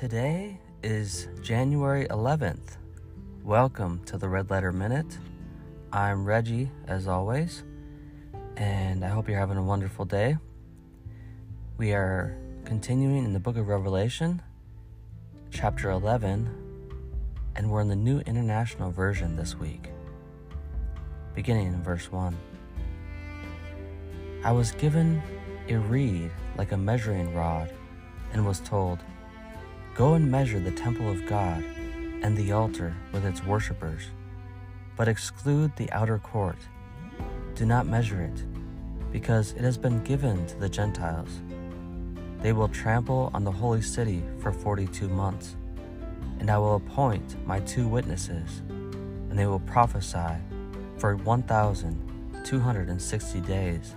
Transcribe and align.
Today 0.00 0.58
is 0.82 1.28
January 1.42 2.06
11th. 2.06 2.78
Welcome 3.44 4.02
to 4.06 4.16
the 4.16 4.30
Red 4.30 4.48
Letter 4.48 4.72
Minute. 4.72 5.18
I'm 5.92 6.24
Reggie, 6.24 6.70
as 6.86 7.06
always, 7.06 7.64
and 8.56 9.04
I 9.04 9.08
hope 9.08 9.28
you're 9.28 9.38
having 9.38 9.58
a 9.58 9.62
wonderful 9.62 10.06
day. 10.06 10.38
We 11.76 11.92
are 11.92 12.34
continuing 12.64 13.26
in 13.26 13.34
the 13.34 13.40
book 13.40 13.58
of 13.58 13.68
Revelation, 13.68 14.40
chapter 15.50 15.90
11, 15.90 16.48
and 17.56 17.70
we're 17.70 17.82
in 17.82 17.88
the 17.88 17.94
New 17.94 18.20
International 18.20 18.90
Version 18.90 19.36
this 19.36 19.54
week, 19.54 19.90
beginning 21.34 21.66
in 21.66 21.82
verse 21.82 22.10
1. 22.10 22.34
I 24.44 24.52
was 24.52 24.72
given 24.72 25.22
a 25.68 25.76
reed 25.76 26.30
like 26.56 26.72
a 26.72 26.78
measuring 26.78 27.34
rod 27.34 27.70
and 28.32 28.46
was 28.46 28.60
told, 28.60 29.00
Go 30.00 30.14
and 30.14 30.30
measure 30.30 30.58
the 30.58 30.70
temple 30.70 31.10
of 31.10 31.26
God 31.26 31.62
and 32.22 32.34
the 32.34 32.52
altar 32.52 32.96
with 33.12 33.26
its 33.26 33.44
worshippers, 33.44 34.04
but 34.96 35.08
exclude 35.08 35.76
the 35.76 35.92
outer 35.92 36.18
court. 36.18 36.56
Do 37.54 37.66
not 37.66 37.86
measure 37.86 38.22
it, 38.22 38.46
because 39.12 39.52
it 39.52 39.60
has 39.60 39.76
been 39.76 40.02
given 40.02 40.46
to 40.46 40.56
the 40.56 40.70
Gentiles. 40.70 41.42
They 42.38 42.54
will 42.54 42.68
trample 42.68 43.30
on 43.34 43.44
the 43.44 43.52
holy 43.52 43.82
city 43.82 44.22
for 44.38 44.52
42 44.52 45.06
months, 45.06 45.56
and 46.38 46.50
I 46.50 46.56
will 46.56 46.76
appoint 46.76 47.36
my 47.46 47.60
two 47.60 47.86
witnesses, 47.86 48.62
and 48.70 49.38
they 49.38 49.44
will 49.44 49.60
prophesy 49.60 50.38
for 50.96 51.16
1,260 51.16 53.40
days, 53.42 53.94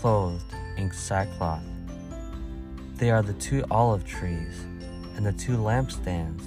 clothed 0.00 0.54
in 0.78 0.90
sackcloth. 0.90 1.64
They 2.94 3.10
are 3.10 3.20
the 3.20 3.34
two 3.34 3.62
olive 3.70 4.06
trees 4.06 4.64
and 5.18 5.26
the 5.26 5.32
two 5.32 5.56
lampstands, 5.56 6.42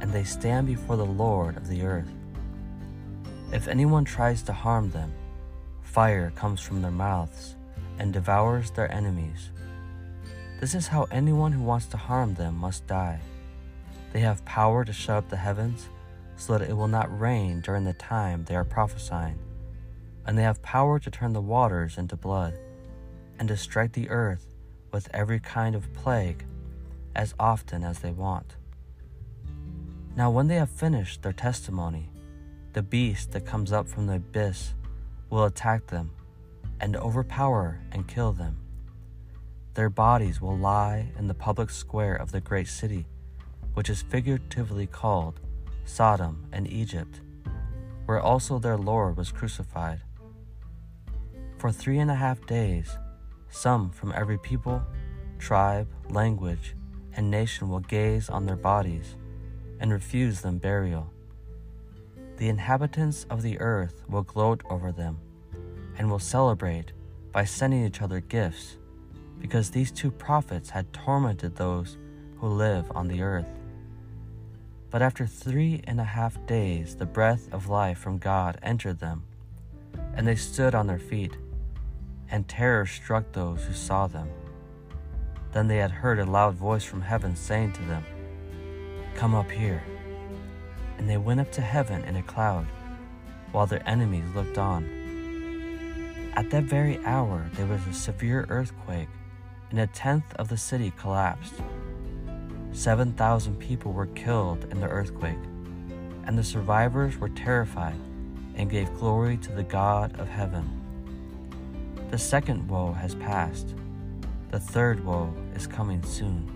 and 0.00 0.12
they 0.12 0.22
stand 0.22 0.68
before 0.68 0.96
the 0.96 1.04
Lord 1.04 1.56
of 1.56 1.66
the 1.66 1.82
earth. 1.82 2.08
If 3.52 3.66
anyone 3.66 4.04
tries 4.04 4.40
to 4.44 4.52
harm 4.52 4.92
them, 4.92 5.12
fire 5.82 6.30
comes 6.36 6.60
from 6.60 6.80
their 6.80 6.92
mouths 6.92 7.56
and 7.98 8.12
devours 8.12 8.70
their 8.70 8.90
enemies. 8.92 9.50
This 10.60 10.76
is 10.76 10.86
how 10.86 11.08
anyone 11.10 11.50
who 11.50 11.64
wants 11.64 11.86
to 11.86 11.96
harm 11.96 12.34
them 12.34 12.54
must 12.54 12.86
die. 12.86 13.18
They 14.12 14.20
have 14.20 14.44
power 14.44 14.84
to 14.84 14.92
shut 14.92 15.16
up 15.16 15.28
the 15.28 15.36
heavens 15.36 15.88
so 16.36 16.56
that 16.56 16.70
it 16.70 16.76
will 16.76 16.86
not 16.86 17.18
rain 17.18 17.62
during 17.62 17.82
the 17.82 17.94
time 17.94 18.44
they 18.44 18.54
are 18.54 18.64
prophesying, 18.64 19.40
and 20.24 20.38
they 20.38 20.44
have 20.44 20.62
power 20.62 21.00
to 21.00 21.10
turn 21.10 21.32
the 21.32 21.40
waters 21.40 21.98
into 21.98 22.14
blood, 22.14 22.54
and 23.40 23.48
to 23.48 23.56
strike 23.56 23.92
the 23.92 24.08
earth 24.08 24.46
with 24.92 25.08
every 25.12 25.40
kind 25.40 25.74
of 25.74 25.92
plague 25.94 26.44
as 27.18 27.34
often 27.38 27.82
as 27.82 27.98
they 27.98 28.12
want. 28.12 28.54
Now, 30.16 30.30
when 30.30 30.46
they 30.46 30.54
have 30.54 30.70
finished 30.70 31.22
their 31.22 31.32
testimony, 31.32 32.10
the 32.72 32.82
beast 32.82 33.32
that 33.32 33.44
comes 33.44 33.72
up 33.72 33.88
from 33.88 34.06
the 34.06 34.14
abyss 34.14 34.74
will 35.28 35.44
attack 35.44 35.88
them 35.88 36.12
and 36.80 36.96
overpower 36.96 37.80
and 37.90 38.06
kill 38.06 38.32
them. 38.32 38.56
Their 39.74 39.90
bodies 39.90 40.40
will 40.40 40.56
lie 40.56 41.08
in 41.18 41.26
the 41.26 41.34
public 41.34 41.70
square 41.70 42.14
of 42.14 42.30
the 42.30 42.40
great 42.40 42.68
city, 42.68 43.08
which 43.74 43.90
is 43.90 44.02
figuratively 44.02 44.86
called 44.86 45.40
Sodom 45.84 46.46
and 46.52 46.70
Egypt, 46.70 47.20
where 48.06 48.20
also 48.20 48.58
their 48.60 48.78
Lord 48.78 49.16
was 49.16 49.32
crucified. 49.32 50.00
For 51.58 51.72
three 51.72 51.98
and 51.98 52.12
a 52.12 52.14
half 52.14 52.46
days, 52.46 52.96
some 53.50 53.90
from 53.90 54.12
every 54.14 54.38
people, 54.38 54.82
tribe, 55.38 55.88
language, 56.10 56.74
and 57.18 57.32
nation 57.32 57.68
will 57.68 57.80
gaze 57.80 58.28
on 58.28 58.46
their 58.46 58.56
bodies 58.56 59.16
and 59.80 59.92
refuse 59.92 60.40
them 60.40 60.56
burial. 60.56 61.12
The 62.36 62.48
inhabitants 62.48 63.26
of 63.28 63.42
the 63.42 63.58
earth 63.58 64.04
will 64.08 64.22
gloat 64.22 64.62
over 64.70 64.92
them 64.92 65.18
and 65.98 66.08
will 66.08 66.20
celebrate 66.20 66.92
by 67.32 67.44
sending 67.44 67.84
each 67.84 68.00
other 68.00 68.20
gifts, 68.20 68.76
because 69.40 69.70
these 69.70 69.90
two 69.90 70.12
prophets 70.12 70.70
had 70.70 70.92
tormented 70.92 71.56
those 71.56 71.96
who 72.36 72.46
live 72.46 72.90
on 72.94 73.08
the 73.08 73.20
earth. 73.20 73.48
But 74.88 75.02
after 75.02 75.26
three 75.26 75.82
and 75.88 76.00
a 76.00 76.04
half 76.04 76.46
days, 76.46 76.94
the 76.94 77.04
breath 77.04 77.52
of 77.52 77.68
life 77.68 77.98
from 77.98 78.18
God 78.18 78.60
entered 78.62 79.00
them, 79.00 79.24
and 80.14 80.24
they 80.24 80.36
stood 80.36 80.72
on 80.72 80.86
their 80.86 81.00
feet 81.00 81.36
and 82.30 82.46
terror 82.46 82.86
struck 82.86 83.32
those 83.32 83.64
who 83.64 83.72
saw 83.72 84.06
them. 84.06 84.28
Then 85.52 85.68
they 85.68 85.78
had 85.78 85.90
heard 85.90 86.18
a 86.18 86.26
loud 86.26 86.54
voice 86.54 86.84
from 86.84 87.00
heaven 87.00 87.34
saying 87.34 87.72
to 87.72 87.82
them, 87.82 88.04
Come 89.14 89.34
up 89.34 89.50
here. 89.50 89.82
And 90.98 91.08
they 91.08 91.16
went 91.16 91.40
up 91.40 91.50
to 91.52 91.60
heaven 91.60 92.04
in 92.04 92.16
a 92.16 92.22
cloud, 92.22 92.66
while 93.52 93.66
their 93.66 93.86
enemies 93.88 94.24
looked 94.34 94.58
on. 94.58 94.98
At 96.36 96.50
that 96.50 96.64
very 96.64 96.98
hour 97.04 97.50
there 97.54 97.66
was 97.66 97.84
a 97.86 97.92
severe 97.92 98.46
earthquake, 98.48 99.08
and 99.70 99.80
a 99.80 99.86
tenth 99.86 100.34
of 100.36 100.48
the 100.48 100.56
city 100.56 100.92
collapsed. 100.96 101.54
Seven 102.72 103.12
thousand 103.12 103.58
people 103.58 103.92
were 103.92 104.06
killed 104.06 104.64
in 104.70 104.80
the 104.80 104.88
earthquake, 104.88 105.38
and 106.24 106.38
the 106.38 106.44
survivors 106.44 107.16
were 107.16 107.30
terrified 107.30 107.98
and 108.54 108.70
gave 108.70 108.92
glory 108.94 109.36
to 109.38 109.52
the 109.52 109.62
God 109.62 110.18
of 110.20 110.28
heaven. 110.28 110.68
The 112.10 112.18
second 112.18 112.68
woe 112.68 112.92
has 112.92 113.14
passed. 113.14 113.74
The 114.50 114.58
third 114.58 115.04
woe 115.04 115.34
is 115.54 115.66
coming 115.66 116.02
soon. 116.02 116.48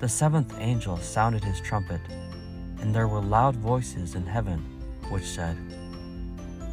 The 0.00 0.08
seventh 0.08 0.56
angel 0.58 0.96
sounded 0.96 1.44
his 1.44 1.60
trumpet, 1.60 2.00
and 2.80 2.92
there 2.92 3.06
were 3.06 3.20
loud 3.20 3.54
voices 3.54 4.16
in 4.16 4.26
heaven 4.26 4.58
which 5.08 5.24
said, 5.24 5.56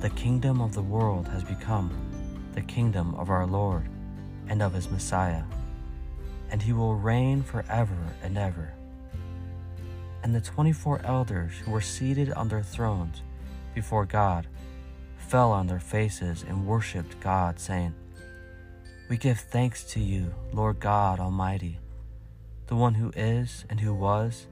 The 0.02 0.09
kingdom 0.09 0.59
of 0.59 0.74
the 0.74 0.81
world 0.81 1.28
has 1.28 1.44
become 1.44 1.91
the 2.53 2.62
kingdom 2.62 3.14
of 3.14 3.30
our 3.30 3.46
Lord 3.46 3.88
and 4.50 4.64
of 4.64 4.74
his 4.74 4.90
Messiah, 4.90 5.44
and 6.50 6.59
he 6.59 6.74
will 6.74 6.96
reign 6.96 7.44
forever 7.44 7.97
and 8.24 8.40
ever. 8.40 8.74
And 10.24 10.34
the 10.34 10.41
twenty 10.41 10.74
four 10.74 11.00
elders 11.03 11.53
who 11.59 11.70
were 11.70 11.81
seated 11.81 12.34
on 12.34 12.47
their 12.47 12.64
thrones 12.64 13.22
before 13.75 14.06
God 14.06 14.47
fell 15.18 15.52
on 15.52 15.68
their 15.68 15.80
faces 15.80 16.44
and 16.47 16.66
worshiped 16.66 17.20
God, 17.20 17.59
saying, 17.59 17.94
We 19.13 19.18
give 19.18 19.41
thanks 19.41 19.84
to 19.91 20.00
you, 20.00 20.34
Lord 20.53 20.79
God 20.79 21.19
Almighty, 21.19 21.78
the 22.66 22.75
one 22.75 22.96
who 22.96 23.12
is 23.16 23.63
and 23.69 23.79
who 23.79 23.94
was, 23.94 24.47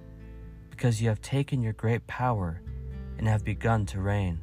because 0.70 1.02
you 1.02 1.10
have 1.10 1.20
taken 1.20 1.64
your 1.64 1.74
great 1.74 2.06
power 2.06 2.62
and 3.18 3.28
have 3.28 3.44
begun 3.44 3.88
to 3.88 4.00
reign. 4.00 4.40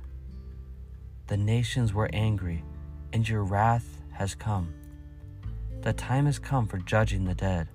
The 1.29 1.37
nations 1.37 1.95
were 1.95 2.11
angry, 2.13 2.65
and 3.13 3.29
your 3.29 3.45
wrath 3.45 4.03
has 4.11 4.35
come. 4.35 4.75
The 5.83 5.93
time 5.93 6.27
has 6.27 6.41
come 6.41 6.67
for 6.67 6.79
judging 6.79 7.25
the 7.25 7.37
dead, 7.37 7.69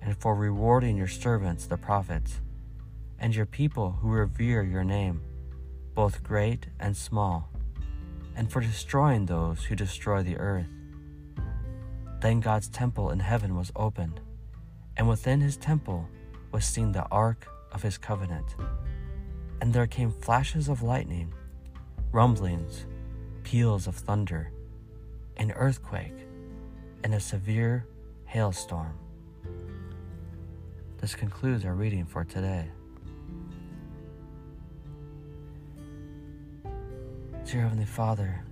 and 0.00 0.16
for 0.16 0.34
rewarding 0.34 0.96
your 0.96 1.06
servants, 1.06 1.66
the 1.66 1.76
prophets, 1.76 2.40
and 3.18 3.36
your 3.36 3.44
people 3.44 3.90
who 4.00 4.08
revere 4.08 4.62
your 4.62 4.84
name, 4.84 5.20
both 5.94 6.22
great 6.22 6.68
and 6.80 6.96
small 6.96 7.50
and 8.34 8.50
for 8.50 8.60
destroying 8.62 9.26
those 9.26 9.64
who 9.64 9.74
destroy 9.74 10.22
the 10.22 10.38
earth. 10.38 10.77
Then 12.20 12.40
God's 12.40 12.68
temple 12.68 13.10
in 13.10 13.20
heaven 13.20 13.54
was 13.54 13.70
opened, 13.76 14.20
and 14.96 15.08
within 15.08 15.40
his 15.40 15.56
temple 15.56 16.08
was 16.50 16.64
seen 16.64 16.92
the 16.92 17.06
ark 17.10 17.46
of 17.70 17.82
his 17.82 17.96
covenant. 17.96 18.56
And 19.60 19.72
there 19.72 19.86
came 19.86 20.10
flashes 20.10 20.68
of 20.68 20.82
lightning, 20.82 21.32
rumblings, 22.10 22.86
peals 23.44 23.86
of 23.86 23.94
thunder, 23.94 24.50
an 25.36 25.52
earthquake, 25.52 26.26
and 27.04 27.14
a 27.14 27.20
severe 27.20 27.86
hailstorm. 28.24 28.98
This 31.00 31.14
concludes 31.14 31.64
our 31.64 31.74
reading 31.74 32.04
for 32.04 32.24
today. 32.24 32.66
Dear 37.44 37.62
Heavenly 37.62 37.86
Father, 37.86 38.42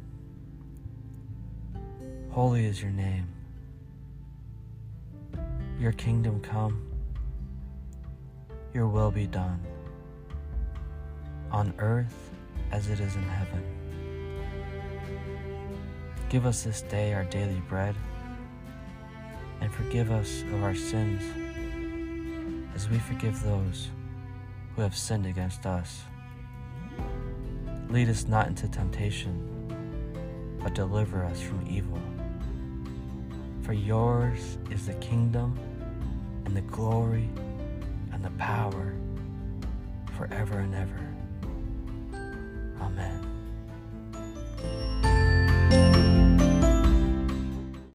holy 2.31 2.65
is 2.65 2.81
your 2.81 2.93
name. 2.93 3.36
Your 5.79 5.93
kingdom 5.93 6.41
come, 6.41 6.91
your 8.73 8.89
will 8.89 9.11
be 9.11 9.27
done, 9.27 9.61
on 11.51 11.75
earth 11.79 12.31
as 12.73 12.89
it 12.89 13.01
is 13.01 13.15
in 13.15 13.23
heaven. 13.23 13.63
Give 16.29 16.47
us 16.47 16.63
this 16.63 16.83
day 16.83 17.13
our 17.13 17.25
daily 17.25 17.63
bread, 17.69 17.95
and 19.61 19.73
forgive 19.73 20.11
us 20.11 20.43
of 20.53 20.63
our 20.63 20.75
sins 20.75 21.23
as 22.75 22.89
we 22.89 22.99
forgive 22.99 23.43
those 23.43 23.91
who 24.75 24.83
have 24.83 24.97
sinned 24.97 25.27
against 25.27 25.67
us 25.67 26.03
Lead 27.89 28.09
us 28.09 28.27
not 28.27 28.49
into 28.49 28.69
temptation, 28.69 30.59
but 30.61 30.75
deliver 30.75 31.25
us 31.25 31.41
from 31.41 31.65
evil. 31.69 32.01
For 33.67 33.73
yours 33.73 34.59
is 34.71 34.87
the 34.87 34.95
kingdom, 34.95 35.59
and 36.45 36.57
the 36.57 36.61
glory 36.61 37.29
and 38.13 38.25
the 38.25 38.31
power 38.39 38.95
forever 40.17 40.61
and 40.61 40.73
ever. 40.73 41.17
Amen. 42.81 43.36